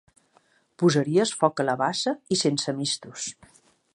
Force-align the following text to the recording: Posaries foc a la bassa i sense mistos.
Posaries 0.83 1.33
foc 1.43 1.61
a 1.63 1.67
la 1.69 1.77
bassa 1.83 2.15
i 2.37 2.39
sense 2.45 2.77
mistos. 2.83 3.29